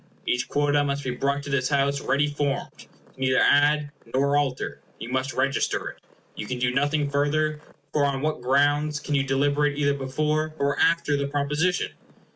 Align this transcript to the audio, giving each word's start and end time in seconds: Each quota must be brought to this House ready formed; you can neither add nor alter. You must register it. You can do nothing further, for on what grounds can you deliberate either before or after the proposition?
Each 0.25 0.47
quota 0.49 0.83
must 0.83 1.03
be 1.03 1.11
brought 1.11 1.43
to 1.43 1.51
this 1.51 1.69
House 1.69 2.01
ready 2.01 2.25
formed; 2.25 2.71
you 2.81 2.87
can 3.05 3.13
neither 3.17 3.39
add 3.39 3.91
nor 4.11 4.35
alter. 4.35 4.79
You 4.99 5.09
must 5.09 5.31
register 5.33 5.89
it. 5.89 5.97
You 6.33 6.47
can 6.47 6.57
do 6.57 6.73
nothing 6.73 7.07
further, 7.07 7.61
for 7.93 8.03
on 8.05 8.23
what 8.23 8.41
grounds 8.41 8.99
can 8.99 9.13
you 9.13 9.21
deliberate 9.23 9.77
either 9.77 9.93
before 9.93 10.55
or 10.57 10.79
after 10.79 11.15
the 11.15 11.27
proposition? 11.27 11.91